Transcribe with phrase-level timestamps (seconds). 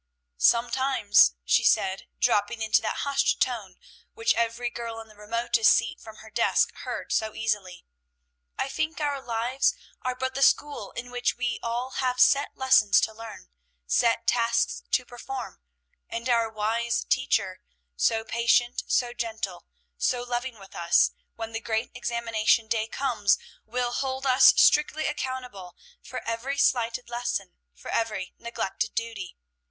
[0.39, 3.75] "Sometimes," she said, dropping into that hushed tone
[4.15, 7.85] which every girl in the remotest seat from her desk heard so easily,
[8.57, 12.99] "I think our lives are but the school in which we all have set lessons
[13.01, 13.51] to learn,
[13.85, 15.61] set tasks to perform;
[16.09, 17.61] and our wise Teacher,
[17.95, 19.67] so patient, so gentle,
[19.99, 23.37] so loving with us, when the great examination day comes,
[23.67, 29.37] will hold us strictly accountable for every slighted lesson, for every neglected duty.